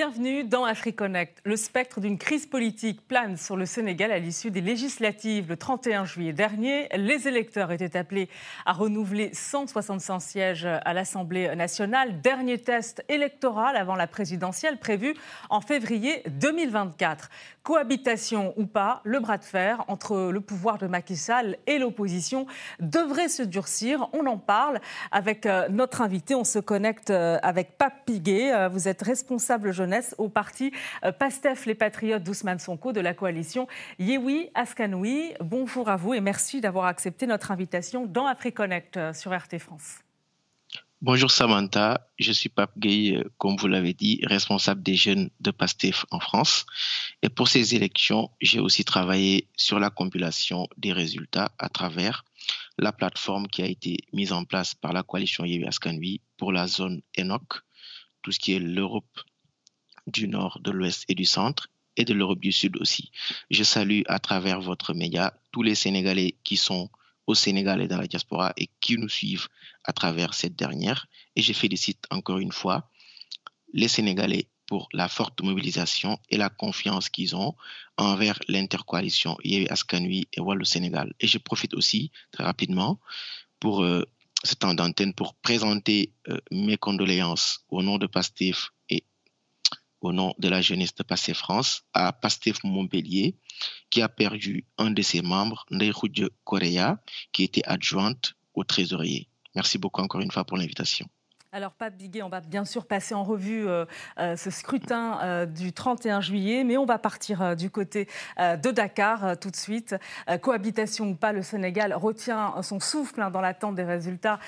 [0.00, 1.42] Bienvenue dans AfriConnect.
[1.44, 6.06] Le spectre d'une crise politique plane sur le Sénégal à l'issue des législatives le 31
[6.06, 6.88] juillet dernier.
[6.96, 8.30] Les électeurs étaient appelés
[8.64, 12.22] à renouveler 165 sièges à l'Assemblée nationale.
[12.22, 15.14] Dernier test électoral avant la présidentielle prévue
[15.50, 17.28] en février 2024.
[17.62, 22.46] Cohabitation ou pas, le bras de fer entre le pouvoir de Macky Sall et l'opposition
[22.80, 24.08] devrait se durcir.
[24.14, 24.80] On en parle
[25.12, 26.34] avec euh, notre invité.
[26.34, 28.50] On se connecte euh, avec Pape Piguet.
[28.54, 30.72] Euh, vous êtes responsable jeunesse au parti
[31.18, 33.66] PASTEF Les Patriotes d'Ousmane Sonko de la coalition
[33.98, 35.32] Yewi Askanoui.
[35.40, 40.00] Bonjour à vous et merci d'avoir accepté notre invitation dans AfriConnect sur RT France.
[41.02, 45.50] Bonjour Samantha, je suis Pape Gay, euh, comme vous l'avez dit, responsable des jeunes de
[45.50, 46.66] PASTEF en France.
[47.22, 52.26] Et pour ces élections, j'ai aussi travaillé sur la compilation des résultats à travers
[52.76, 56.66] la plateforme qui a été mise en place par la coalition Yewi Askanui pour la
[56.66, 57.62] zone ENOC,
[58.20, 59.20] tout ce qui est l'Europe
[60.10, 63.10] du Nord, de l'Ouest et du Centre, et de l'Europe du Sud aussi.
[63.50, 66.88] Je salue à travers votre média tous les Sénégalais qui sont
[67.26, 69.48] au Sénégal et dans la diaspora et qui nous suivent
[69.84, 71.06] à travers cette dernière.
[71.36, 72.88] Et je félicite encore une fois
[73.72, 77.54] les Sénégalais pour la forte mobilisation et la confiance qu'ils ont
[77.96, 81.12] envers l'intercoalition Yévé Askanui et Wallou Sénégal.
[81.20, 83.00] Et je profite aussi très rapidement
[83.58, 84.04] pour euh,
[84.44, 88.72] ce temps d'antenne pour présenter euh, mes condoléances au nom de Pastif
[90.00, 93.36] au nom de la jeunesse de Passé France à Pastef Montpellier,
[93.90, 96.98] qui a perdu un de ses membres, Ndeyhoudje Korea,
[97.32, 99.28] qui était adjointe au trésorier.
[99.54, 101.06] Merci beaucoup encore une fois pour l'invitation.
[101.52, 103.84] Alors, Pape Biguet, on va bien sûr passer en revue euh,
[104.20, 108.06] euh, ce scrutin euh, du 31 juillet, mais on va partir du côté
[108.38, 109.96] de Dakar tout de suite.
[110.42, 114.38] cohabitation ou pas, le Sénégal retient son souffle hein, dans l'attente des résultats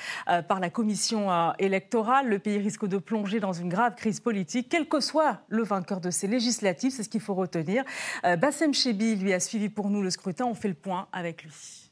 [0.48, 2.28] par la commission électorale.
[2.28, 6.00] Le pays risque de plonger dans une grave crise politique, quel que soit le vainqueur
[6.00, 7.84] de ces législatives, c'est ce qu'il faut retenir.
[8.22, 10.44] Bassem Chebi, lui, a suivi pour nous le scrutin.
[10.44, 11.90] On fait le point avec lui.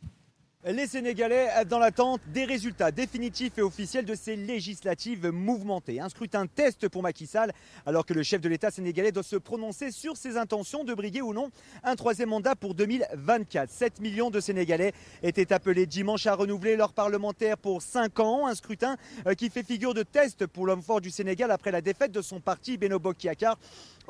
[0.66, 6.00] Les Sénégalais dans l'attente des résultats définitifs et officiels de ces législatives mouvementées.
[6.00, 7.53] Un scrutin test pour Macky Sall,
[7.87, 11.22] alors que le chef de l'État sénégalais doit se prononcer sur ses intentions de briguer
[11.22, 11.50] ou non
[11.82, 13.71] un troisième mandat pour 2024.
[13.71, 18.47] 7 millions de Sénégalais étaient appelés dimanche à renouveler leur parlementaire pour 5 ans.
[18.47, 21.81] Un scrutin euh, qui fait figure de test pour l'homme fort du Sénégal après la
[21.81, 23.56] défaite de son parti Beno Bokkiakar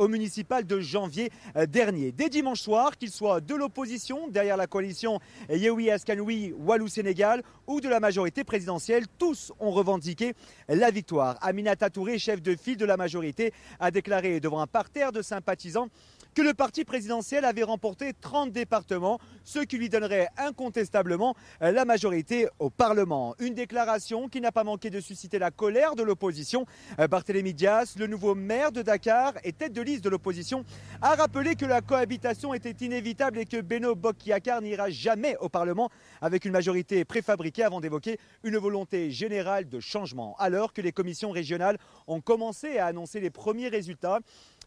[0.01, 2.11] au municipal de janvier euh, dernier.
[2.11, 7.83] Dès dimanche soir, qu'il soit de l'opposition derrière la coalition Yewi Askanoui Walou Sénégal ou
[7.83, 10.33] de la majorité présidentielle, tous ont revendiqué
[10.69, 11.37] la victoire.
[11.43, 15.89] Aminata Touré, chef de file de la majorité, a déclaré devant un parterre de sympathisants
[16.35, 22.47] que le parti présidentiel avait remporté 30 départements, ce qui lui donnerait incontestablement la majorité
[22.61, 23.35] au Parlement.
[23.41, 26.67] Une déclaration qui n'a pas manqué de susciter la colère de l'opposition.
[27.11, 30.65] Barthélémy Dias, le nouveau maire de Dakar et tête de liste de l'opposition,
[31.03, 35.91] a rappelé que la cohabitation était inévitable et que Beno Bokyakar n'ira jamais au Parlement
[36.21, 40.37] avec une majorité préfabriquée avant d'évoquer une volonté générale de changement.
[40.39, 44.21] Alors que les commissions régionales ont commencé à annoncer les premiers résultats,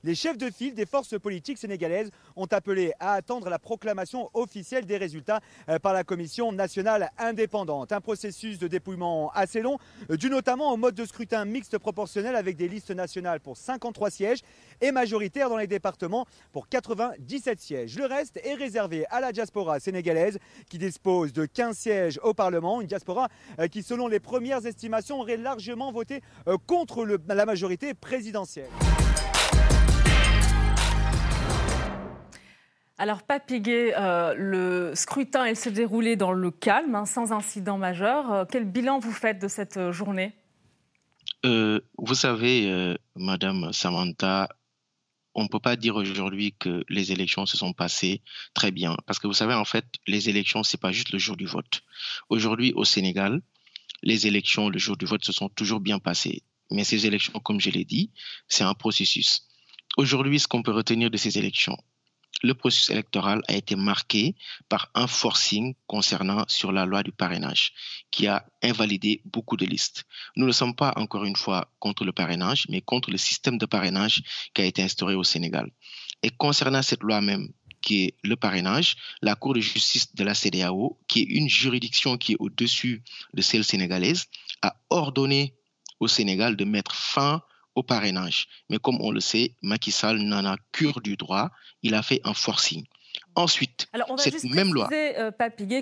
[0.04, 4.86] les chefs de file des forces politiques sénégalaises ont appelé à attendre la proclamation officielle
[4.86, 7.92] des résultats euh, par la Commission nationale indépendante.
[7.92, 9.78] Un processus de dépouillement assez long,
[10.12, 14.10] euh, dû notamment au mode de scrutin mixte proportionnel avec des listes nationales pour 53
[14.10, 14.40] sièges
[14.82, 17.98] et majoritaires dans les départements pour 97 sièges.
[17.98, 20.38] Le reste est réservé à la diaspora sénégalaise
[20.70, 25.22] qui dispose de 15 sièges au Parlement, une diaspora euh, qui selon les premières estimations
[25.22, 26.22] aurait largement voté
[26.68, 28.70] contre la majorité présidentielle.
[33.04, 38.32] Alors, Papiguet, euh, le scrutin il s'est déroulé dans le calme, hein, sans incident majeur.
[38.32, 40.32] Euh, quel bilan vous faites de cette euh, journée?
[41.44, 44.48] Vous savez, Madame Samantha,
[45.36, 48.22] on ne peut pas dire aujourd'hui que les élections se sont passées
[48.54, 48.96] très bien.
[49.06, 51.46] Parce que vous savez, en fait, les élections, ce n'est pas juste le jour du
[51.46, 51.82] vote.
[52.30, 53.42] Aujourd'hui, au Sénégal,
[54.02, 56.44] les élections, le jour du vote, se sont toujours bien passées.
[56.72, 58.12] Mais ces élections, comme je l'ai dit,
[58.48, 59.50] c'est un processus.
[59.98, 61.78] Aujourd'hui, ce qu'on peut retenir de ces élections,
[62.44, 64.36] le processus électoral a été marqué
[64.70, 67.74] par un forcing concernant sur la loi du parrainage
[68.12, 70.04] qui a invalidé beaucoup de listes.
[70.36, 73.66] Nous ne sommes pas encore une fois contre le parrainage, mais contre le système de
[73.66, 74.22] parrainage
[74.54, 75.72] qui a été instauré au Sénégal.
[76.22, 77.48] Et concernant cette loi même,
[77.82, 82.18] qui est le parrainage, la Cour de justice de la CDAO, qui est une juridiction
[82.18, 83.04] qui est au-dessus
[83.34, 84.26] de celle sénégalaise,
[84.62, 85.54] a ordonné
[86.00, 87.42] au Sénégal de mettre fin
[87.76, 88.48] au parrainage.
[88.70, 91.50] Mais comme on le sait, Macky Sall n'en a cure du droit.
[91.82, 92.86] Il a fait un forcing.
[93.36, 94.88] Ensuite, Alors on va cette juste même loi.
[94.92, 95.32] euh,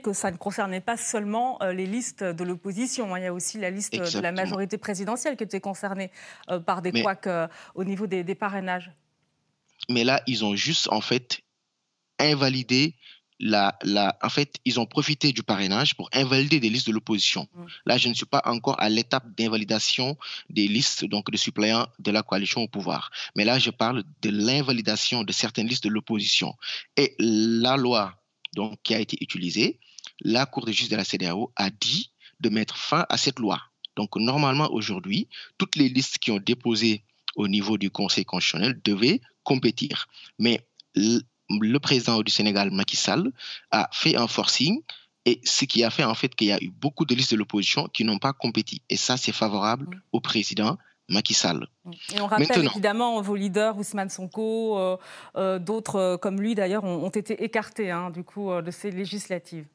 [0.01, 3.13] que ça ne concernait pas seulement euh, les listes de l'opposition.
[3.13, 3.19] Hein.
[3.19, 6.11] Il y a aussi la liste de la majorité présidentielle qui était concernée
[6.49, 7.27] euh, par des couacs
[7.75, 8.91] au niveau des, des parrainages.
[9.89, 11.41] Mais là, ils ont juste en fait
[12.19, 12.95] invalidé
[13.41, 13.77] la,
[14.21, 17.47] en fait, ils ont profité du parrainage pour invalider des listes de l'opposition.
[17.85, 20.17] Là, je ne suis pas encore à l'étape d'invalidation
[20.49, 23.11] des listes donc de suppléants de la coalition au pouvoir.
[23.35, 26.55] Mais là, je parle de l'invalidation de certaines listes de l'opposition.
[26.97, 28.15] Et la loi
[28.55, 29.79] donc, qui a été utilisée,
[30.21, 33.61] la Cour de justice de la CDAO a dit de mettre fin à cette loi.
[33.95, 35.27] Donc, normalement, aujourd'hui,
[35.57, 37.03] toutes les listes qui ont déposé
[37.35, 40.07] au niveau du Conseil constitutionnel devaient compétir.
[40.37, 40.65] Mais
[41.59, 43.31] le président du Sénégal, Macky Sall,
[43.71, 44.81] a fait un forcing
[45.25, 47.38] et ce qui a fait en fait qu'il y a eu beaucoup de listes de
[47.38, 48.81] l'opposition qui n'ont pas compétit.
[48.89, 50.01] Et ça, c'est favorable mm.
[50.13, 50.77] au président
[51.09, 51.68] Macky Sall.
[52.15, 54.98] Et on rappelle évidemment vos leaders, Ousmane Sonko, euh,
[55.36, 59.65] euh, d'autres euh, comme lui d'ailleurs, ont, été écartés hein, du coup de ces législatives.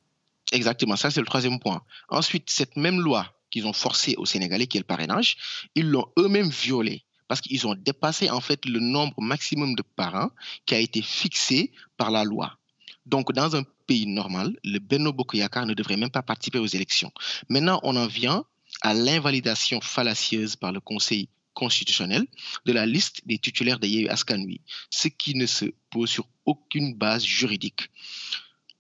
[0.52, 1.82] Exactement, ça c'est le troisième point.
[2.08, 6.06] Ensuite, cette même loi qu'ils ont forcée au Sénégalais, qui est le parrainage, ils l'ont
[6.19, 10.31] eux-mêmes violée parce qu'ils ont dépassé en fait le nombre maximum de parents
[10.64, 12.58] qui a été fixé par la loi.
[13.06, 17.12] Donc, dans un pays normal, le Benno Bokoyakar ne devrait même pas participer aux élections.
[17.49, 18.44] Maintenant, on en vient
[18.82, 22.26] à l'invalidation fallacieuse par le Conseil constitutionnel
[22.67, 27.25] de la liste des titulaires de Askanui, ce qui ne se pose sur aucune base
[27.25, 27.90] juridique.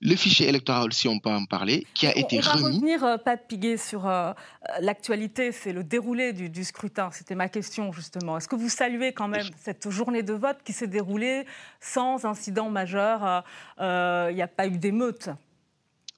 [0.00, 2.48] Le fichier électoral, si on peut en parler, qui a été remis.
[2.48, 4.32] On va revenir, euh, Pat Piguet, sur euh,
[4.80, 7.10] l'actualité, c'est le déroulé du, scrutin.
[7.12, 8.36] C'était ma question, justement.
[8.36, 11.46] Est-ce que vous saluez quand même cette journée de vote qui s'est déroulée
[11.80, 13.42] sans incident majeur
[13.80, 15.30] euh, Il n'y a pas eu d'émeute?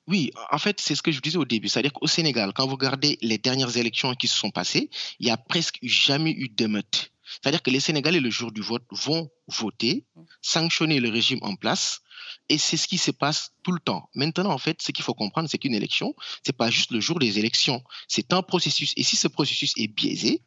[0.09, 1.69] Oui, en fait, c'est ce que je disais au début.
[1.69, 4.91] C'est-à-dire qu'au Sénégal, quand vous regardez les dernières élections qui se sont passées,
[5.21, 7.13] il n'y a presque jamais eu d'émeute.
[7.31, 10.07] C'est-à-dire que les Sénégalais, le jour du vote, vont voter,
[10.43, 12.01] sanctionner le régime en place,
[12.49, 14.09] et c'est ce qui se passe tout le temps.
[14.15, 16.15] Maintenant, en fait, ce qu'il faut comprendre, c'est qu'une élection,
[16.45, 18.93] c'est pas juste le jour des élections, c'est un processus.
[18.97, 20.43] Et si ce processus est biaisé,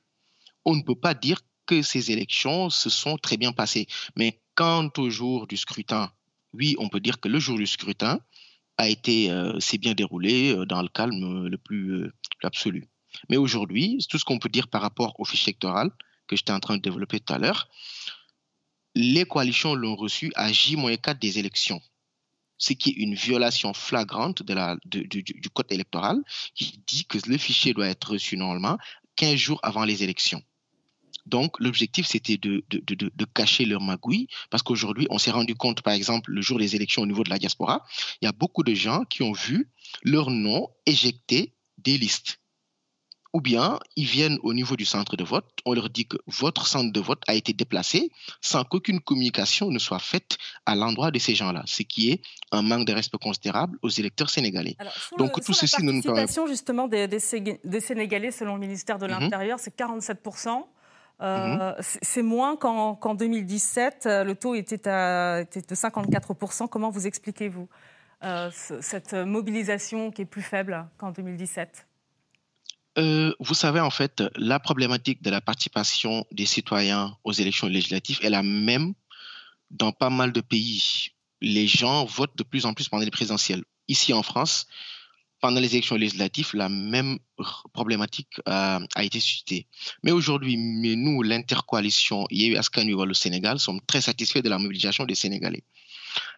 [0.66, 3.88] on ne peut pas dire que ces élections se sont très bien passées.
[4.16, 6.12] Mais quant au jour du scrutin,
[6.54, 8.19] oui, on peut dire que le jour du scrutin
[8.77, 12.13] a été, euh, s'est bien déroulé euh, dans le calme le plus euh,
[12.44, 12.88] absolu.
[13.30, 15.92] Mais aujourd'hui, tout ce qu'on peut dire par rapport au fichier électoral,
[16.31, 17.68] que j'étais en train de développer tout à l'heure,
[18.95, 21.81] les coalitions l'ont reçu à J-4 des élections,
[22.57, 26.22] ce qui est une violation flagrante de la, du code électoral
[26.56, 28.78] qui dit que le fichier doit être reçu normalement
[29.18, 30.42] 15 jours avant les élections.
[31.25, 35.81] Donc, l'objectif, c'était de, de, de, cacher leur magouille, parce qu'aujourd'hui, on s'est rendu compte,
[35.81, 37.86] par exemple, le jour des élections au niveau de la diaspora,
[38.22, 39.69] il y a beaucoup de gens qui ont vu
[40.01, 42.40] leur nom éjecté des listes
[43.33, 46.68] ou bien ils viennent au niveau du centre de vote, on leur dit que votre
[46.68, 48.12] centre de vote a été déplacé
[48.42, 52.62] sans qu'aucune communication ne soit faite à l'endroit de ces gens-là, ce qui est un
[52.62, 54.75] manque de respect considérable aux électeurs sénégalais.
[55.18, 59.19] Donc tout ceci ne nous permet justement des, des, Sénégalais selon le ministère de mhm.
[59.19, 60.19] l'Intérieur, c'est 47
[61.22, 61.75] euh, mhm.
[61.81, 64.06] C'est moins qu'en 2017.
[64.06, 67.68] Euh, le taux était, à, était de 54% Comment vous expliquez-vous
[68.24, 71.88] euh, cette mobilisation qui est plus faible qu'en 2017
[72.97, 78.19] euh, vous savez, en fait, la problématique de la participation des citoyens aux élections législatives
[78.21, 78.93] est la même
[79.69, 81.09] dans pas mal de pays.
[81.41, 83.63] Les gens votent de plus en plus pendant les présidentielles.
[83.88, 84.67] Ici en France,
[85.39, 87.17] pendant les élections législatives, la même
[87.74, 89.67] problématique euh, a été suscitée.
[90.03, 95.15] Mais aujourd'hui, nous, l'intercoalition Yehu Askanu le Sénégal, sommes très satisfaits de la mobilisation des
[95.15, 95.63] Sénégalais.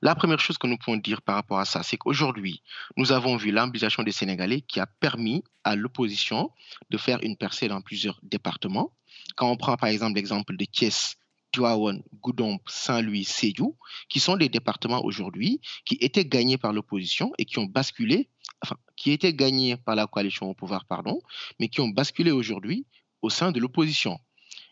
[0.01, 2.61] La première chose que nous pouvons dire par rapport à ça, c'est qu'aujourd'hui,
[2.97, 6.51] nous avons vu l'ambition des Sénégalais qui a permis à l'opposition
[6.89, 8.91] de faire une percée dans plusieurs départements.
[9.35, 11.15] Quand on prend par exemple l'exemple de Thiès,
[11.53, 13.77] Tuaon, Goudomp, Saint-Louis, Seyou,
[14.09, 18.29] qui sont des départements aujourd'hui qui étaient gagnés par l'opposition et qui ont basculé,
[18.63, 21.21] enfin, qui étaient gagnés par la coalition au pouvoir, pardon,
[21.59, 22.85] mais qui ont basculé aujourd'hui
[23.21, 24.19] au sein de l'opposition.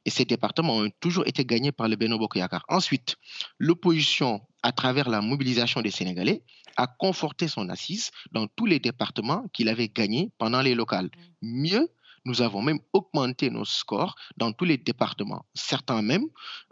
[0.06, 2.66] Et ces départements ont toujours été gagnés par le Beno Bokoyakar.
[2.68, 3.18] Ensuite,
[3.60, 6.44] l'opposition, à travers la mobilisation des Sénégalais,
[6.78, 11.10] a conforté son assise dans tous les départements qu'il avait gagnés pendant les locales.
[11.42, 11.90] Mieux,
[12.26, 15.46] nous avons même augmenté nos scores dans tous les départements.
[15.54, 16.26] Certains même,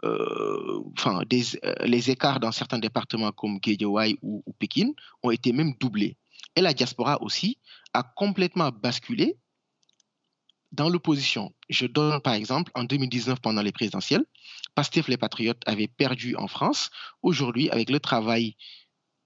[0.04, 4.92] euh, enfin, euh, les écarts dans certains départements comme Guédiawaye ou, ou Pékin
[5.22, 6.16] ont été même doublés.
[6.56, 7.58] Et la diaspora aussi
[7.94, 9.36] a complètement basculé
[10.72, 14.24] dans l'opposition, je donne par exemple en 2019 pendant les présidentielles,
[14.74, 16.90] Pastef les Patriotes avaient perdu en France.
[17.22, 18.56] Aujourd'hui, avec le travail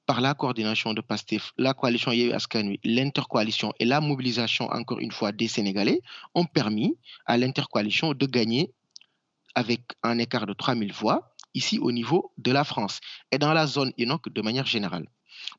[0.07, 5.13] par la coordination de Pastef, la coalition Yehu Askanui, l'intercoalition et la mobilisation encore une
[5.13, 6.01] fois des Sénégalais
[6.35, 6.97] ont permis
[7.27, 8.73] à l'intercoalition de gagner
[9.55, 13.67] avec un écart de 3000 voix ici au niveau de la France et dans la
[13.67, 15.07] zone Enoch de manière générale.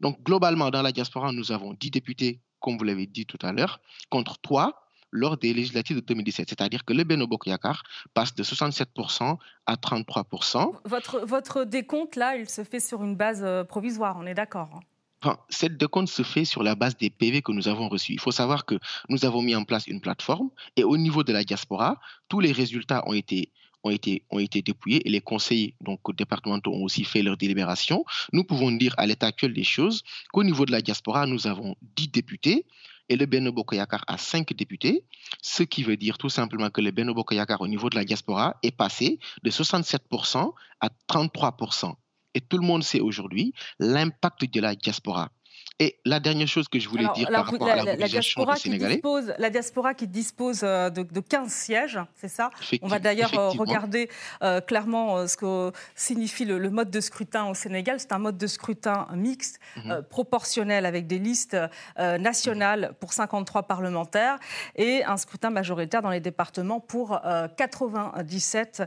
[0.02, 3.52] Donc, globalement, dans la diaspora, nous avons 10 députés, comme vous l'avez dit tout à
[3.52, 6.50] l'heure, contre 3 lors des législatives de 2017.
[6.50, 7.84] C'est-à-dire que le Beno Yakar
[8.14, 10.74] passe de 67% à 33%.
[10.86, 14.70] Votre, votre décompte, là, il se fait sur une base euh, provisoire, on est d'accord
[14.76, 14.80] hein
[15.24, 18.14] Enfin, cette décompte se fait sur la base des PV que nous avons reçus.
[18.14, 18.76] Il faut savoir que
[19.10, 22.52] nous avons mis en place une plateforme et au niveau de la diaspora, tous les
[22.52, 23.50] résultats ont été
[23.84, 28.04] ont été, ont été dépouillés et les conseils donc, départementaux ont aussi fait leur délibération.
[28.34, 31.76] Nous pouvons dire à l'état actuel des choses qu'au niveau de la diaspora, nous avons
[31.96, 32.66] 10 députés
[33.10, 35.04] et le Beno Bokoyakar a 5 députés,
[35.42, 38.58] ce qui veut dire tout simplement que le Beno Bokoyakar au niveau de la diaspora
[38.64, 41.94] est passé de 67% à 33%.
[42.34, 45.32] Et tout le monde sait aujourd'hui l'impact de la diaspora.
[45.80, 49.34] Et la dernière chose que je voulais dire par rapport à la, diaspora qui dispose,
[49.38, 52.50] la diaspora qui dispose euh, de, 15 sièges, c'est ça?
[52.82, 54.10] On va d'ailleurs euh, regarder
[54.42, 58.00] euh, clairement ce que signifie le, mode de scrutin au Sénégal.
[58.00, 60.04] C'est un mode de scrutin mixte, mhm.
[60.10, 61.58] proportionnel, avec des listes
[61.98, 64.40] nationales pour 53 parlementaires
[64.78, 67.20] et un scrutin majoritaire dans les départements pour
[67.58, 68.84] 97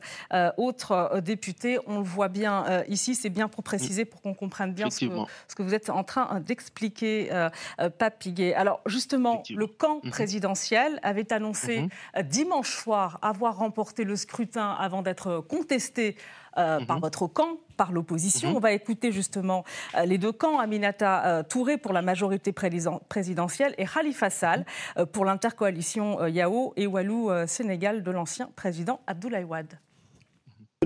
[0.57, 1.79] autres députés.
[1.87, 5.13] On le voit bien ici, c'est bien pour préciser, pour qu'on comprenne bien ce que,
[5.49, 8.55] ce que vous êtes en train d'expliquer expliqué, euh, euh Piguet.
[8.55, 10.11] Alors justement, le camp mhm.
[10.11, 11.89] présidentiel avait annoncé mhm.
[12.17, 16.17] euh, dimanche soir avoir remporté le scrutin avant d'être contesté
[16.57, 17.03] euh, par mhm.
[17.03, 18.57] votre camp, par l'opposition.
[18.57, 19.65] On va écouter justement
[20.05, 24.65] les deux camps, Aminata Touré pour la majorité présidentielle et Khalifa Sall
[25.13, 29.79] pour l'intercoalition Yao et Walou Sénégal de l'ancien président Abdoulaye Wade.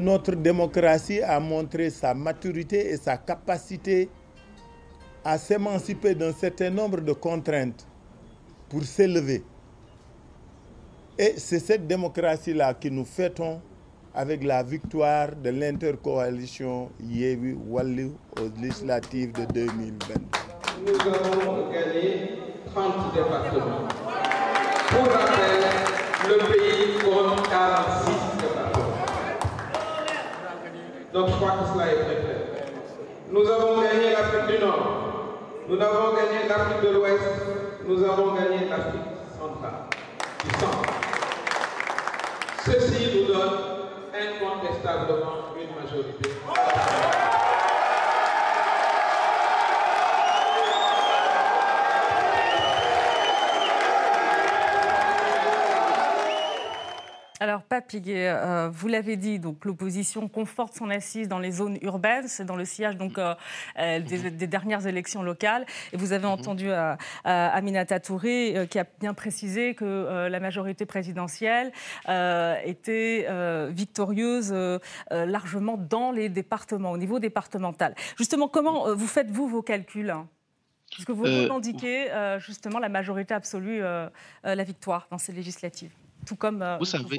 [0.00, 4.08] Notre démocratie a montré sa maturité et sa capacité
[5.25, 7.87] à s'émanciper d'un certain nombre de contraintes
[8.69, 9.45] pour s'élever.
[11.19, 13.61] Et c'est cette démocratie-là que nous fêtons
[14.14, 20.14] avec la victoire de l'intercoalition Yewi Wallu aux législatives de 2020.
[20.87, 22.38] Nous avons gagné
[22.75, 23.88] 30 départements.
[24.88, 25.62] Pour rappel,
[26.29, 28.11] le pays compte 46
[28.43, 28.83] départements.
[31.12, 32.43] Donc je crois que cela est très clair.
[33.31, 35.01] Nous avons gagné l'Afrique du Nord.
[35.69, 37.23] Nous avons gagné l'Afrique de l'Ouest,
[37.87, 39.00] nous avons gagné l'Afrique
[39.38, 39.87] centrale.
[42.64, 43.59] Ceci nous donne
[44.12, 46.31] incontestablement une majorité.
[57.73, 62.45] Papiguet, euh, vous l'avez dit, donc l'opposition conforte son assise dans les zones urbaines, c'est
[62.45, 63.35] dans le sillage donc euh,
[63.79, 64.37] euh, mhm.
[64.37, 65.64] des, dernières élections locales.
[65.95, 66.33] Et vous avez mhm.
[66.33, 66.69] entendu
[67.25, 71.73] Aminata Touré qui a bien précisé que la majorité présidentielle
[72.07, 73.26] était
[73.71, 74.55] victorieuse
[75.11, 77.95] largement dans les départements, au niveau départemental.
[78.19, 80.29] Justement, comment vous faites-vous vos calculs hein?
[80.91, 85.93] Parce que vous revendiquez justement la majorité absolue, la victoire dans ces législatives
[86.25, 87.17] tout comme euh, vous savez,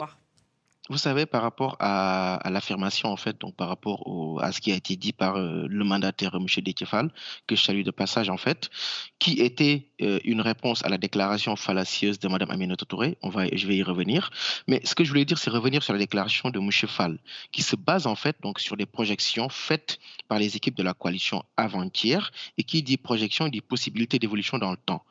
[0.89, 4.03] Vous savez, par rapport à, l'affirmation, en fait, donc par rapport
[4.43, 6.45] à ce qui a été dit par euh, le mandataire M.
[6.61, 7.09] Dekefal,
[7.47, 8.69] que je salue de passage, en fait,
[9.17, 13.45] qui était euh, une réponse à la déclaration fallacieuse de Mme Aminata Touré, on va,
[13.53, 14.29] je vais y revenir.
[14.67, 16.69] Mais ce que je voulais dire, c'est revenir sur la déclaration de M.
[16.89, 17.17] Fall,
[17.53, 20.93] qui se base, en fait, donc sur des projections faites par les équipes de la
[20.93, 25.05] coalition avant-hier, et qui dit projection, dit possibilité d'évolution dans le temps.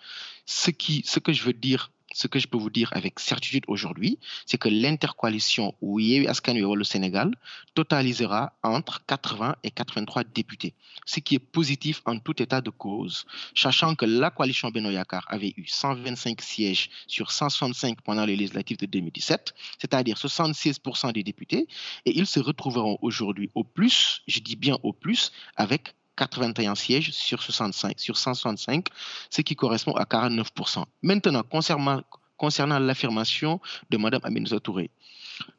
[0.44, 3.64] Ce, qui, ce que je veux dire ce que je peux vous dire avec certitude
[3.68, 7.34] aujourd'hui, c'est que l'intercoalition Ouyewi Askanui le Sénégal
[7.74, 10.74] totalisera entre 80 et 83 députés,
[11.06, 15.54] ce qui est positif en tout état de cause, sachant que la coalition Benoyakar avait
[15.56, 21.66] eu 125 sièges sur 165 pendant les législatives de 2017, c'est-à-dire 76% des députés,
[22.04, 27.12] et ils se retrouveront aujourd'hui au plus, je dis bien au plus, avec 81 sièges
[27.12, 28.88] sur 65, sur 165,
[29.30, 30.84] ce qui correspond à 49%.
[31.02, 34.90] Maintenant, concernant, l'affirmation de Mme Aminata Touré.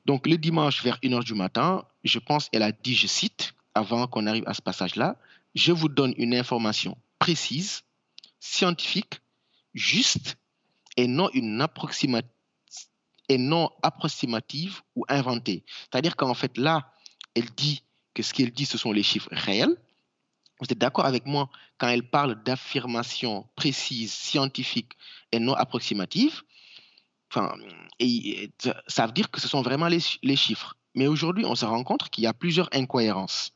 [0.06, 4.08] Donc, le dimanche vers 1h du matin, je pense qu'elle a dit, je cite, avant
[4.08, 5.16] qu'on arrive à ce passage-là,
[5.56, 7.84] je vous donne une information précise,
[8.40, 9.22] scientifique,
[9.74, 10.38] juste
[10.98, 11.66] et non une
[13.30, 15.64] et non approximative ou inventée.
[15.90, 16.92] C'est-à-dire qu'en fait, là,
[17.36, 17.84] elle dit
[18.14, 19.76] que ce qu'elle dit, ce sont les chiffres réels,
[20.64, 24.94] vous êtes d'accord avec moi quand elle parle d'affirmations précises, scientifiques
[25.32, 26.42] et non approximatives
[27.30, 27.56] enfin,
[28.88, 30.76] Ça veut dire que ce sont vraiment les, les chiffres.
[30.96, 33.52] Mais aujourd'hui, on se rend compte qu'il y a plusieurs incohérences.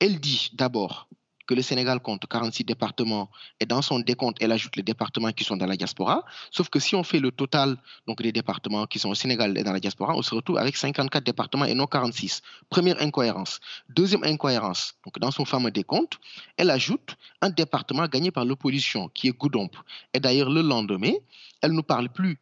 [0.00, 1.08] Elle dit d'abord
[1.54, 3.30] le Sénégal compte 46 départements
[3.60, 6.24] et dans son décompte, elle ajoute les départements qui sont dans la diaspora.
[6.50, 9.62] Sauf que si on fait le total donc, des départements qui sont au Sénégal et
[9.62, 12.42] dans la diaspora, on se retrouve avec 54 départements et non 46.
[12.68, 13.60] Première incohérence.
[13.88, 16.18] Deuxième incohérence, dans son fameux décompte,
[16.56, 19.70] elle ajoute un département gagné par l'opposition qui est Goudomp.
[20.14, 21.12] Et d'ailleurs, le lendemain,
[21.60, 22.38] elle ne parle plus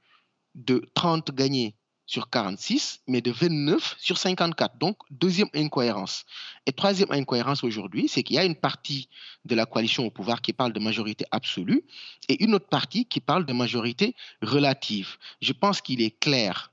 [0.54, 1.74] de 30 gagnés
[2.10, 4.78] sur 46, mais de 29 sur 54.
[4.78, 6.24] Donc, deuxième incohérence.
[6.66, 9.08] Et troisième incohérence aujourd'hui, c'est qu'il y a une partie
[9.44, 11.84] de la coalition au pouvoir qui parle de majorité absolue
[12.28, 15.18] et une autre partie qui parle de majorité relative.
[15.40, 16.72] Je pense qu'il est clair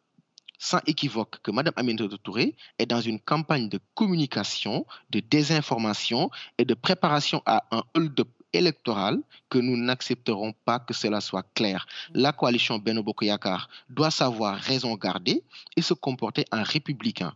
[0.57, 6.65] sans équivoque que Mme Aminata Touré est dans une campagne de communication, de désinformation et
[6.65, 11.85] de préparation à un hold-up électoral que nous n'accepterons pas que cela soit clair.
[12.13, 15.43] La coalition Beno Bokoyakar doit savoir raison garder
[15.75, 17.33] et se comporter en républicain.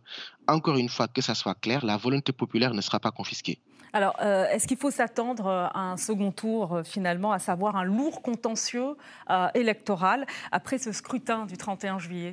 [0.48, 3.58] Encore une fois, que ça soit clair, la volonté populaire ne sera pas confisquée.
[3.94, 7.84] Alors, euh, est-ce qu'il faut s'attendre à un second tour, euh, finalement, à savoir un
[7.84, 8.96] lourd contentieux
[9.28, 12.32] euh, électoral après ce scrutin du 31 juillet?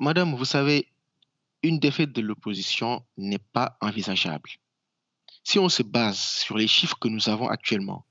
[0.00, 0.88] Madame, vous savez,
[1.62, 4.50] une défaite de l'opposition n'est pas envisageable
[5.44, 8.06] si on se base sur les chiffres que nous avons actuellement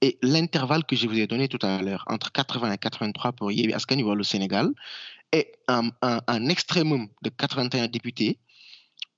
[0.00, 3.52] et l'intervalle que je vous ai donné tout à l'heure entre 80 et 83 pour
[3.52, 4.70] Yébi Askani le Sénégal
[5.32, 8.40] et un, un, extrémum de 81 députés,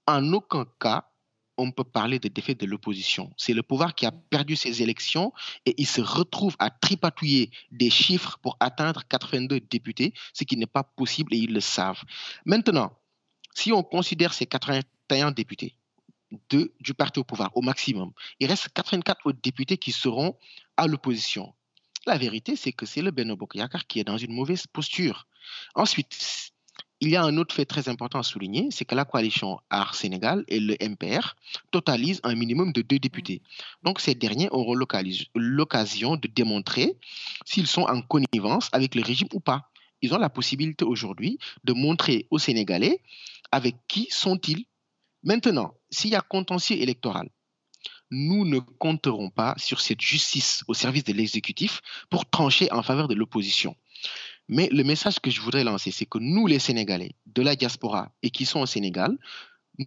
[0.06, 1.08] en aucun cas
[1.58, 3.30] on peut parler de défaite de l'opposition.
[3.36, 5.32] C'est le pouvoir qui a perdu ses élections
[5.66, 10.66] et il se retrouve à tripatouiller des chiffres pour atteindre 82 députés, ce qui n'est
[10.66, 12.02] pas possible et ils le savent.
[12.46, 12.98] Maintenant,
[13.54, 15.76] si on considère ces 81 députés,
[16.50, 18.12] du parti au pouvoir, au maximum.
[18.40, 20.36] Il reste 84 autres députés qui seront
[20.76, 21.54] à l'opposition.
[22.06, 25.26] La vérité, c'est que c'est le Beno Bokyakar qui est dans une mauvaise posture.
[25.74, 26.52] Ensuite,
[27.00, 29.96] il y a un autre fait très important à souligner, c'est que la coalition Art
[29.96, 31.34] Sénégal et le MPR
[31.72, 33.42] totalisent un minimum de deux députés.
[33.82, 34.74] Donc ces derniers auront
[35.34, 36.96] l'occasion de démontrer
[37.44, 39.68] s'ils sont en connivence avec le régime ou pas.
[40.00, 43.00] Ils ont la possibilité aujourd'hui de montrer aux Sénégalais
[43.50, 44.64] avec qui sont-ils
[45.22, 47.28] Maintenant, s'il y a contentieux électoral,
[48.10, 53.08] nous ne compterons pas sur cette justice au service de l'exécutif pour trancher en faveur
[53.08, 53.74] de l'opposition.
[54.48, 58.12] Mais le message que je voudrais lancer, c'est que nous, les Sénégalais de la diaspora
[58.22, 59.16] et qui sont au Sénégal,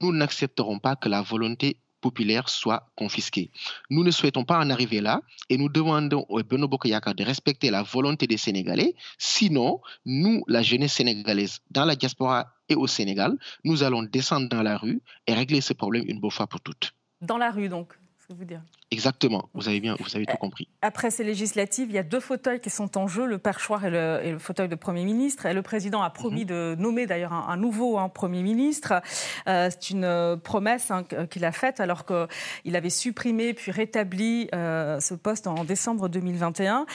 [0.02, 3.52] nous n'accepterons pas que la volonté populaire soit confisquée.
[3.90, 7.70] Nous ne souhaitons pas en arriver là et nous demandons au Beno Bokoyaka de respecter
[7.70, 8.96] la volonté des Sénégalais.
[9.18, 14.64] Sinon, nous, la jeunesse sénégalaise dans la diaspora et au Sénégal, nous allons descendre dans
[14.64, 16.94] la rue et régler ce problème une bonne fois pour toutes.
[17.22, 17.96] Dans la rue, donc
[18.34, 18.62] vous dire.
[18.92, 20.68] Exactement, vous avez bien, vous avez tout compris.
[20.82, 23.90] Après ces législatives, il y a deux fauteuils qui sont en jeu, le perchoir et
[23.92, 25.46] le, fauteuil de Premier ministre.
[25.46, 26.48] Et le président a promis mhm.
[26.48, 29.02] de nommer d'ailleurs un, nouveau hein, Premier ministre.
[29.48, 34.50] Euh, c'est une euh, promesse hein, qu'il a faite alors qu'il avait supprimé puis rétabli
[34.54, 36.86] euh, ce poste en décembre 2021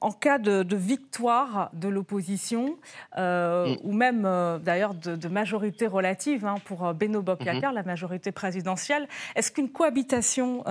[0.00, 2.78] en cas de, victoire de l'opposition,
[3.16, 3.78] euh, mm.
[3.82, 7.74] ou même euh, d'ailleurs de, majorité relative hein, pour euh, Beno Bokyakar, mm-hmm.
[7.74, 10.62] la majorité présidentielle, est-ce qu'une cohabitation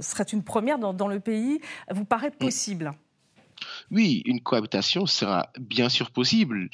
[0.00, 1.60] serait une première dans, le pays
[1.90, 2.44] Vous paraît mm.
[2.44, 2.92] possible?
[3.90, 6.68] Oui, une cohabitation sera bien sûr possible,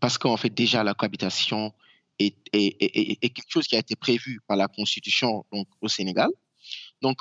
[0.00, 1.72] parce qu'en fait déjà la cohabitation
[2.18, 6.28] est, quelque chose qui a été prévu par la Constitution donc, au Sénégal.
[7.00, 7.18] Donc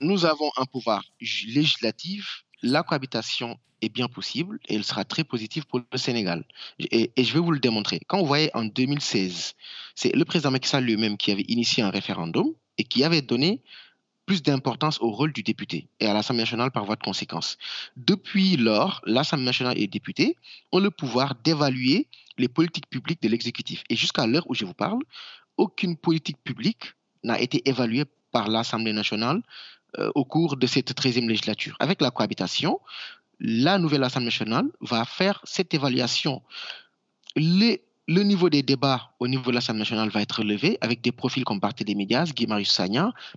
[0.00, 5.66] nous avons un pouvoir législatif la cohabitation est bien possible et elle sera très positive
[5.66, 6.44] pour le Sénégal.
[6.78, 8.00] Et, je vais vous le démontrer.
[8.06, 9.54] Quand vous voyez en 2016,
[9.94, 12.46] c'est le président Macky lui-même qui avait initié un référendum
[12.78, 13.62] et qui avait donné
[14.24, 17.58] plus d'importance au rôle du député et à l'Assemblée nationale par voie de conséquence.
[17.96, 20.36] Depuis lors, l'Assemblée nationale et les députés
[20.72, 23.84] ont le pouvoir d'évaluer les politiques publiques de l'exécutif.
[23.90, 25.00] Et jusqu'à l'heure où je vous parle,
[25.58, 29.42] aucune politique publique n'a été évaluée par l'Assemblée nationale
[29.98, 31.76] euh, au cours de cette 13e législature.
[31.78, 32.80] Avec la cohabitation,
[33.40, 36.42] la nouvelle Assemblée nationale va faire cette évaluation.
[37.36, 41.44] le niveau des débats au niveau de l'Assemblée nationale va être relevé avec des profils
[41.44, 42.80] comme Barthélémy Diaz, Guy Marius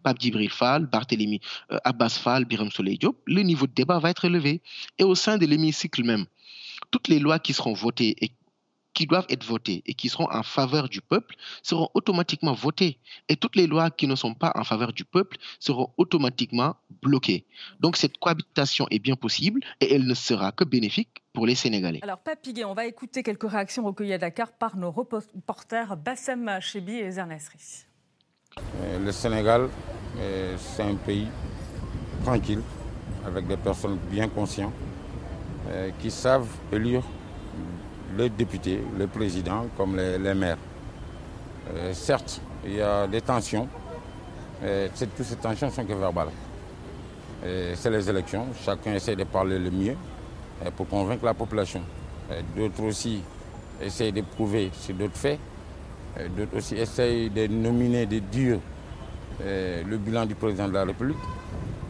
[0.03, 1.39] Pape Djibril Fall, Barthélémy
[1.71, 3.17] euh, Abbas Fall, Biram Soleil Diop.
[3.25, 4.61] Le niveau de débat va être relevé.
[4.97, 6.25] Et au sein de l'hémicycle même,
[6.91, 8.31] toutes les lois qui seront votées et
[8.97, 12.97] qui doivent être votées et qui seront en faveur du peuple seront automatiquement votées.
[13.29, 17.45] Et toutes les lois qui ne sont pas en faveur du peuple seront automatiquement bloquées.
[17.79, 21.99] Donc cette cohabitation est bien possible et elle ne sera que bénéfique pour les Sénégalais.
[22.01, 26.93] Alors, Papiguet, on va écouter quelques réactions recueillies à Dakar par nos reporters Bassem Chebi
[26.93, 29.69] et euh, Le Sénégal,
[30.57, 31.27] c'est un pays
[32.23, 32.63] tranquille,
[33.23, 34.73] avec des personnes bien conscientes,
[35.69, 37.03] euh, qui savent élire
[38.17, 40.57] les députés, les présidents comme les, maires.
[41.73, 43.67] Euh, certes, il y a des tensions
[44.99, 46.29] toutes ces tensions sont que verbales.
[47.43, 49.95] C'est les élections, chacun essaie de parler le mieux
[50.75, 51.81] pour convaincre la population.
[52.55, 53.21] D'autres aussi
[53.81, 55.39] essayent de prouver sur d'autres faits.
[56.35, 58.57] D'autres aussi essayent de nominer, de dire
[59.39, 61.17] le bilan du président de la République.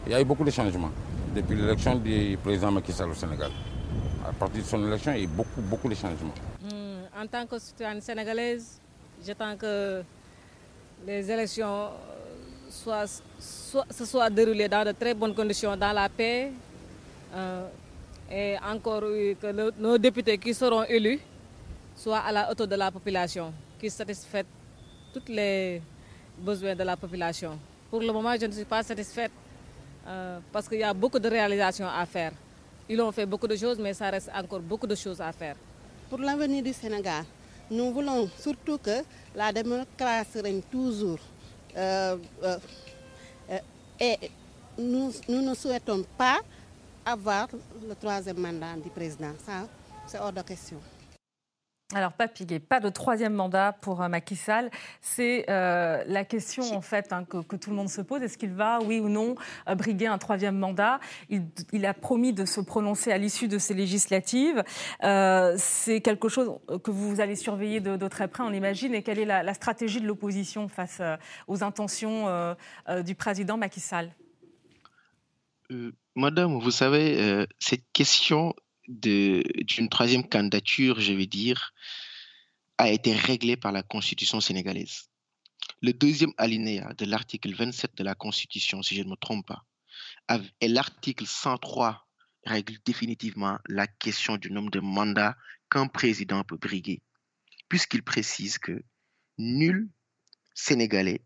[0.06, 0.90] Il y a eu beaucoup de changements
[1.34, 3.50] depuis l'élection du président Macky Sall au Sénégal.
[4.28, 6.34] À partir de son élection, il y a beaucoup, beaucoup de changements.
[6.62, 8.78] Hmm, en tant que citoyenne sénégalaise,
[9.24, 10.02] j'attends que
[11.06, 11.88] les élections
[12.68, 16.52] soient, se soient déroulées dans de très bonnes conditions, dans la paix.
[17.34, 17.66] Euh,
[18.30, 21.20] et encore que nos députés qui seront élus
[21.96, 24.44] soient à la hauteur de la population, qui satisfassent
[25.14, 25.80] tous les
[26.38, 27.58] besoins de la population.
[27.90, 29.32] Pour le moment, je ne suis pas satisfaite
[30.06, 32.32] euh, parce qu'il y a beaucoup de réalisations à faire.
[32.88, 35.56] Ils ont fait beaucoup de choses, mais ça reste encore beaucoup de choses à faire.
[36.08, 37.24] Pour l'avenir du Sénégal,
[37.70, 39.02] nous voulons surtout que
[39.34, 41.18] la démocratie règne toujours.
[41.76, 42.58] Euh, euh,
[44.00, 44.16] et
[44.78, 46.38] nous, nous ne souhaitons pas
[47.04, 47.48] avoir
[47.86, 49.32] le troisième mandat du président.
[49.44, 49.66] Ça,
[50.06, 50.78] c'est hors de question.
[51.94, 52.28] Alors, pas
[52.68, 54.70] pas de troisième mandat pour euh, Macky Sall.
[55.00, 58.20] C'est euh, la question en fait hein, que, tout le monde se pose.
[58.20, 61.00] Est-ce qu'il va, oui ou non, euh, briguer un troisième mandat?
[61.30, 64.62] Il, a promis de se prononcer à l'issue de ces législatives.
[65.00, 68.94] c'est quelque chose que vous allez surveiller de, très près, on imagine.
[68.94, 71.00] Et quelle est la, la stratégie de l'opposition face
[71.46, 72.54] aux intentions
[73.02, 74.10] du président Macky Sall?
[76.14, 78.54] Madame, vous savez, cette question
[78.88, 81.72] d'une troisième candidature, je vais dire,
[82.78, 85.10] a été réglée par la Constitution sénégalaise.
[85.82, 89.64] Le deuxième alinéa de l'article 27 de la Constitution, si je ne me trompe pas,
[90.60, 92.06] et l'article 103
[92.44, 95.36] règle définitivement la question du nombre de mandats
[95.70, 97.02] qu'un président peut briguer,
[97.68, 98.82] puisqu'il précise que
[99.36, 99.90] nul
[100.54, 101.22] Sénégalais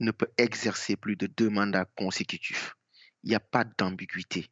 [0.00, 2.74] ne peut exercer plus de deux mandats consécutifs.
[3.24, 4.50] Il n'y a pas d'ambiguïté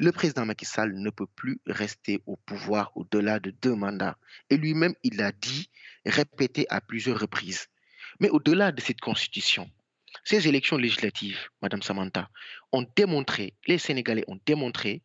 [0.00, 4.16] le président Macky Sall ne peut plus rester au pouvoir au-delà de deux mandats.
[4.48, 5.70] Et lui-même, il l'a dit,
[6.06, 7.68] répété à plusieurs reprises.
[8.18, 9.70] Mais au-delà de cette constitution,
[10.24, 12.30] ces élections législatives, Madame Samantha,
[12.72, 15.02] ont démontré, les Sénégalais ont démontré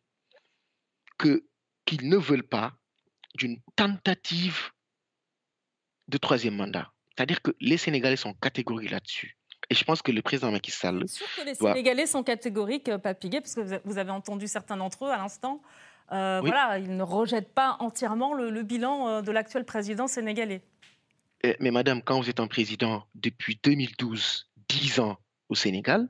[1.18, 1.44] que
[1.84, 2.74] qu'ils ne veulent pas
[3.34, 4.70] d'une tentative
[6.08, 6.90] de troisième mandat.
[7.14, 9.36] C'est-à-dire que les Sénégalais sont catégoriques là-dessus.
[9.68, 11.04] Et je pense que le président Macky Sall.
[11.06, 14.76] C'est sûr que les Sénégalais sont catégoriques, euh, Papiguet, parce que vous avez entendu certains
[14.76, 15.60] d'entre eux à l'instant.
[16.12, 20.62] Euh, voilà, ils ne rejettent pas entièrement le, bilan euh, de l'actuel président sénégalais.
[21.42, 25.16] Eh, mais madame, quand vous êtes un président depuis 2012, 10 ans
[25.48, 26.08] au Sénégal,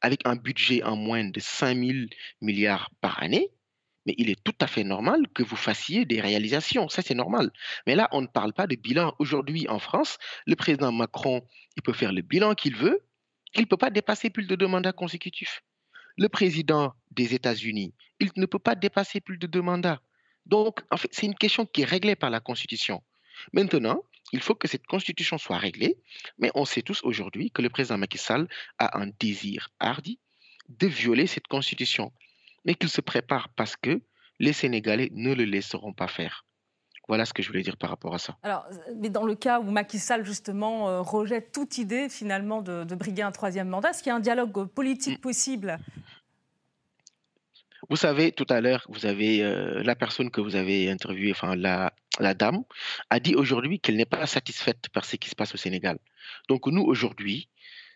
[0.00, 1.92] avec un budget en moins de 5 000
[2.40, 3.50] milliards par année,
[4.06, 6.88] mais il est tout à fait normal que vous fassiez des réalisations.
[6.88, 7.50] Ça, c'est normal.
[7.86, 9.14] Mais là, on ne parle pas de bilan.
[9.18, 13.00] Aujourd'hui, en France, le président Macron, il peut faire le bilan qu'il veut.
[13.54, 15.62] Il ne peut pas dépasser plus de deux mandats consécutifs.
[16.18, 20.00] Le président des États-Unis, il ne peut pas dépasser plus de deux mandats.
[20.46, 23.02] Donc, en fait, c'est une question qui est réglée par la Constitution.
[23.52, 25.96] Maintenant, il faut que cette Constitution soit réglée,
[26.38, 30.18] mais on sait tous aujourd'hui que le président Macky Sall a un désir hardi
[30.68, 32.12] de violer cette Constitution
[32.64, 34.02] mais qu'il se prépare parce que
[34.38, 36.44] les Sénégalais ne le laisseront pas faire.
[37.08, 38.36] Voilà ce que je voulais dire par rapport à ça.
[38.42, 38.64] Alors,
[38.96, 43.22] mais dans le cas où Macky Sall, justement, euh, rejette toute idée, finalement, de, briguer
[43.22, 45.20] un troisième mandat, est-ce qu'il y a un dialogue politique mm.
[45.20, 45.78] possible?
[47.90, 51.56] Vous savez, tout à l'heure, vous avez euh, la personne que vous avez interviewée, enfin,
[51.56, 52.62] la, la dame,
[53.10, 55.98] a dit aujourd'hui qu'elle n'est pas satisfaite par ce qui se passe au Sénégal.
[56.48, 57.48] Donc, nous, aujourd'hui,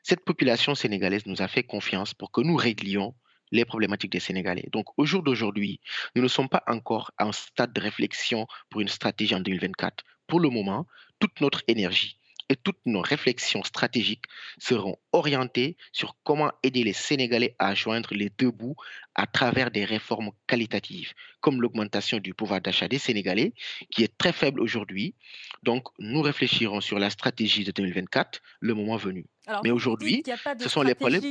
[0.02, 3.14] cette population sénégalaise nous a fait confiance pour que nous réglions
[3.52, 4.68] les problématiques des Sénégalais.
[4.72, 5.80] Donc au jour d'aujourd'hui,
[6.14, 10.04] nous ne sommes pas encore à un stade de réflexion pour une stratégie en 2024.
[10.26, 10.86] Pour le moment,
[11.18, 14.24] toute notre énergie et toutes nos réflexions stratégiques
[14.58, 18.76] seront orientées sur comment aider les Sénégalais à joindre les deux bouts
[19.14, 23.52] à travers des réformes qualitatives, comme l'augmentation du pouvoir d'achat des Sénégalais,
[23.90, 25.14] qui est très faible aujourd'hui.
[25.62, 29.26] Donc, nous réfléchirons sur la stratégie de 2024 le moment venu.
[29.64, 30.22] Mais aujourd'hui,
[30.60, 31.22] ce sont les problèmes.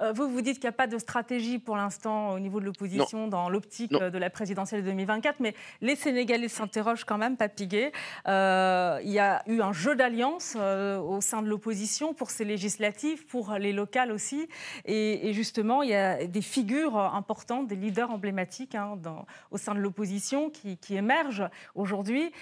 [0.00, 2.64] Euh, vous, vous dites qu'il n'y a pas de stratégie pour l'instant au niveau de
[2.64, 7.92] l'opposition dans l'optique de la présidentielle 2024, mais les Sénégalais s'interrogent quand même, Papiguet.
[8.28, 12.44] Euh, il y a eu un jeu d'alliance euh, au sein de l'opposition pour ces
[12.44, 14.48] législatives, pour les locales aussi.
[14.84, 18.98] Et, justement, il y a des figures importantes, des leaders emblématiques hein,
[19.50, 22.32] au sein de l'opposition qui, qui, émergent aujourd'hui.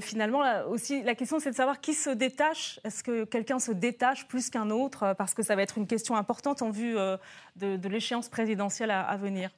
[0.00, 2.80] finalement, aussi, la question, c'est de savoir qui se détache.
[2.84, 5.14] Est-ce que quelqu'un se détache plus qu'un autre?
[5.16, 7.16] Parce que ça va être une question importante en vue euh,
[7.56, 9.50] de, l'échéance présidentielle à, venir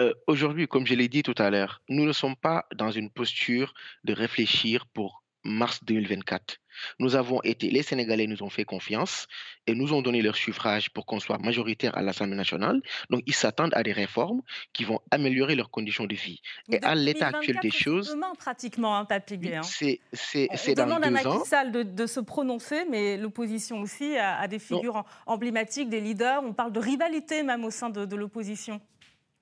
[0.00, 3.10] euh, Aujourd'hui, comme je l'ai dit tout à l'heure, nous ne sommes pas dans une
[3.10, 6.58] posture de réfléchir pour mars 2024.
[6.98, 9.26] Nous avons été, les Sénégalais nous ont fait confiance
[9.66, 12.80] et nous ont donné leur suffrage pour qu'on soit majoritaire à l'Assemblée nationale.
[13.10, 16.40] Donc, ils s'attendent à des réformes qui vont améliorer leurs conditions de vie.
[16.70, 18.10] et à l'état actuel des choses.
[18.10, 19.56] Demain, pratiquement, hein, Papigué.
[19.56, 19.62] Hein.
[19.62, 25.04] C'est dans demande à Macky Sall de, se prononcer, mais l'opposition aussi a, des figures
[25.26, 26.42] emblématiques, des leaders.
[26.44, 28.80] On parle de rivalité même au sein de l'opposition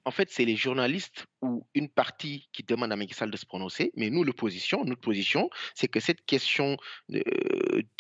[0.07, 3.45] en fait, c'est les journalistes ou une partie qui demande à Macky Sall de se
[3.45, 6.77] prononcer, mais nous, l'opposition, notre position, c'est que cette question
[7.09, 7.23] de,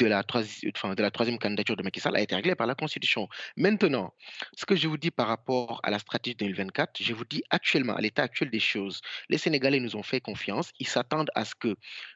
[0.06, 3.28] la de la troisième candidature de Macky Sall a été réglée par la Constitution.
[3.56, 4.14] Maintenant,
[4.56, 7.96] ce que je vous dis par rapport à la stratégie 2024, je vous dis actuellement,
[7.96, 11.56] à l'état actuel des choses, les Sénégalais nous ont fait confiance, ils s'attendent à ce
[11.56, 11.74] que,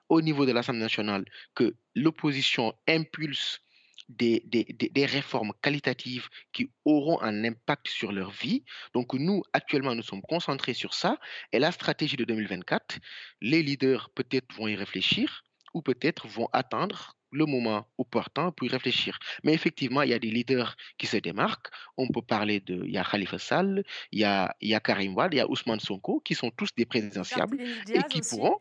[0.09, 1.25] au niveau de l'Assemblée nationale,
[1.57, 3.61] que l'opposition impulse
[4.19, 8.65] des, des, réformes qualitatives qui auront un impact sur leur vie.
[8.95, 11.19] Donc nous, actuellement, nous sommes concentrés sur ça.
[11.53, 12.99] Et la stratégie de 2024,
[13.41, 15.45] les leaders peut-être vont y réfléchir
[15.75, 19.19] ou peut-être vont attendre le moment opportun pour y réfléchir.
[19.45, 21.69] Mais effectivement, il y a des leaders qui se démarquent.
[21.97, 24.81] On peut parler de, il y a Khalifa Sall, il y a, il y a
[24.81, 28.59] Karim Wad, il y a Ousmane Sonko, qui sont tous des présidentiables et qui pourront.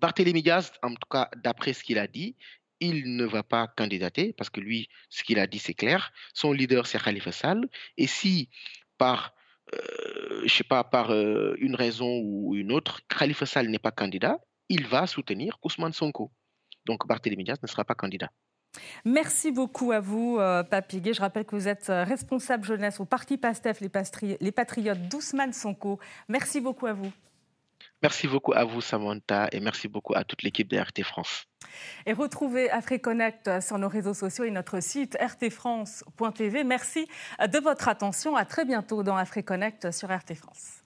[0.00, 2.36] Barthélémy Diaz, en tout cas, d'après ce qu'il a dit,
[2.80, 6.12] il ne va pas candidater parce que lui, ce qu'il a dit, c'est clair.
[6.34, 7.68] Son leader, c'est Khalifa Sall.
[7.96, 8.48] Et si,
[8.96, 9.34] par,
[9.74, 13.92] euh, je sais pas, par euh, une raison ou une autre, Khalifa Sall n'est pas
[13.92, 14.38] candidat,
[14.68, 16.32] il va soutenir Ousmane Sonko.
[16.86, 18.30] Donc Barthélémy Diaz ne sera pas candidat.
[19.04, 21.14] Merci beaucoup à vous, euh, Papiguet.
[21.14, 23.90] Je rappelle que vous êtes euh, responsable jeunesse au Parti PASTEF, les,
[24.40, 25.98] les Patriotes d'Ousmane Sonko.
[26.28, 27.12] Merci beaucoup à vous.
[28.02, 31.46] Merci beaucoup à vous, Samantha, et merci beaucoup à toute l'équipe de RT France.
[32.06, 36.64] Et retrouvez AfriConnect sur nos réseaux sociaux et notre site rtfrance.tv.
[36.64, 37.08] Merci
[37.40, 38.36] de votre attention.
[38.36, 40.84] À très bientôt dans AfriConnect sur RT France.